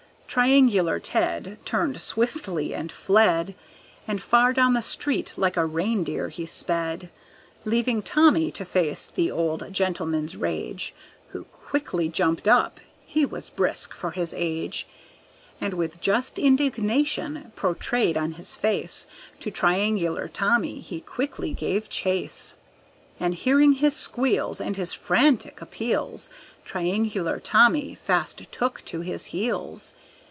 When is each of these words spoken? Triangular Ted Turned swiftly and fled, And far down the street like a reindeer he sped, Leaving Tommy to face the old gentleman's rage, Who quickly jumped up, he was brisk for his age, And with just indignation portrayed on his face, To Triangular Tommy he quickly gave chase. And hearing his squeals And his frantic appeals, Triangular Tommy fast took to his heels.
Triangular 0.33 0.97
Ted 0.97 1.57
Turned 1.65 1.99
swiftly 1.99 2.73
and 2.73 2.89
fled, 2.89 3.53
And 4.07 4.23
far 4.23 4.53
down 4.53 4.71
the 4.73 4.81
street 4.81 5.33
like 5.35 5.57
a 5.57 5.65
reindeer 5.65 6.29
he 6.29 6.45
sped, 6.45 7.09
Leaving 7.65 8.01
Tommy 8.01 8.49
to 8.51 8.63
face 8.63 9.11
the 9.13 9.29
old 9.29 9.73
gentleman's 9.73 10.37
rage, 10.37 10.95
Who 11.31 11.43
quickly 11.43 12.07
jumped 12.07 12.47
up, 12.47 12.79
he 13.05 13.25
was 13.25 13.49
brisk 13.49 13.93
for 13.93 14.11
his 14.11 14.33
age, 14.33 14.87
And 15.59 15.73
with 15.73 15.99
just 15.99 16.39
indignation 16.39 17.51
portrayed 17.57 18.15
on 18.15 18.31
his 18.31 18.55
face, 18.55 19.07
To 19.41 19.51
Triangular 19.51 20.29
Tommy 20.29 20.79
he 20.79 21.01
quickly 21.01 21.51
gave 21.51 21.89
chase. 21.89 22.55
And 23.19 23.35
hearing 23.35 23.73
his 23.73 23.97
squeals 23.97 24.61
And 24.61 24.77
his 24.77 24.93
frantic 24.93 25.61
appeals, 25.61 26.29
Triangular 26.63 27.41
Tommy 27.41 27.95
fast 27.95 28.49
took 28.49 28.85
to 28.85 29.01
his 29.01 29.25
heels. 29.35 29.93